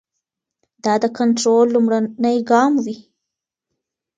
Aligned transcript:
دا 0.83 0.93
د 1.03 1.05
کنټرول 1.17 1.65
لومړنی 1.75 2.37
ګام 2.49 2.73
وي. 2.85 2.97